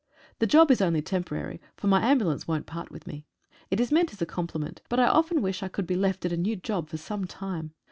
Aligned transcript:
The 0.39 0.47
job 0.47 0.71
is 0.71 0.81
only 0.81 1.03
temporary, 1.03 1.61
for 1.77 1.85
my 1.85 2.03
ambulance 2.03 2.47
won't 2.47 2.65
part 2.65 2.89
with 2.89 3.05
me. 3.05 3.27
It 3.69 3.79
is 3.79 3.91
meant 3.91 4.11
as 4.11 4.19
a 4.19 4.25
com 4.25 4.47
pliment, 4.47 4.79
but 4.89 4.99
I 4.99 5.05
often 5.05 5.43
wish 5.43 5.61
I 5.61 5.67
could 5.67 5.85
be 5.85 5.95
left 5.95 6.25
at 6.25 6.33
a 6.33 6.37
new 6.37 6.55
job 6.55 6.89
for 6.89 6.97
some 6.97 7.25
time. 7.25 7.75